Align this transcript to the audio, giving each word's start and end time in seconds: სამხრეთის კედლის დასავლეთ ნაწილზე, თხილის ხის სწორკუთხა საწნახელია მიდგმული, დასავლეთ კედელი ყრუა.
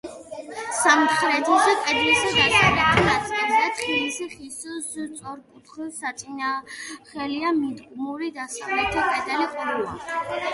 სამხრეთის 0.75 1.67
კედლის 1.89 2.23
დასავლეთ 2.29 3.03
ნაწილზე, 3.09 3.59
თხილის 3.81 4.17
ხის 4.31 4.57
სწორკუთხა 4.87 5.91
საწნახელია 5.99 7.53
მიდგმული, 7.61 8.33
დასავლეთ 8.41 8.99
კედელი 9.07 9.49
ყრუა. 9.55 9.97